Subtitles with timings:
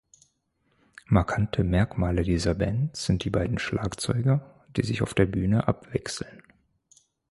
[1.05, 6.41] Markante Merkmale dieser Band sind die beiden Schlagzeuger, die sich auf der Bühne abwechseln.